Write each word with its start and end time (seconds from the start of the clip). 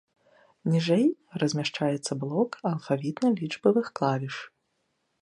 Ніжэй 0.75 1.03
размяшчаецца 1.43 2.11
блок 2.23 2.51
алфавітна-лічбавых 2.73 3.85
клавіш. 4.01 4.35